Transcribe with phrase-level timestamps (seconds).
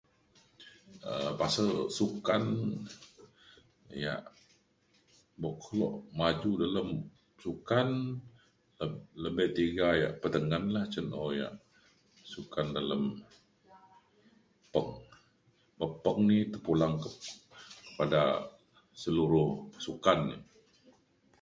[1.11, 1.67] um pasen
[1.97, 2.43] sukan
[3.99, 4.13] ia’
[5.41, 5.89] buk kelo
[6.19, 6.89] maju dalem
[7.43, 7.87] sukan
[8.81, 11.49] le- lebih tiga ia’ peteneng lah cen o ia’
[12.33, 13.03] sukan dalem
[14.73, 14.89] peng.
[15.77, 18.21] Peng peng ni terpulang kepada
[19.01, 19.49] seluruh
[19.85, 20.19] sukan.